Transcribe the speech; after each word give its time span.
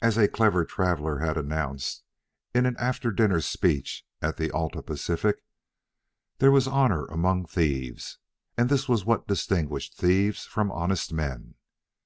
As 0.00 0.16
a 0.16 0.26
clever 0.26 0.64
traveler 0.64 1.18
had 1.18 1.36
announced 1.36 2.02
in 2.54 2.64
an 2.64 2.76
after 2.78 3.10
dinner 3.10 3.42
speech 3.42 4.06
at 4.22 4.38
the 4.38 4.50
Alta 4.50 4.80
Pacific, 4.82 5.42
"There 6.38 6.50
was 6.50 6.66
honor 6.66 7.04
amongst 7.04 7.52
thieves, 7.56 8.16
and 8.56 8.70
this 8.70 8.88
was 8.88 9.04
what 9.04 9.28
distinguished 9.28 9.94
thieves 9.98 10.46
from 10.46 10.72
honest 10.72 11.12
men." 11.12 11.56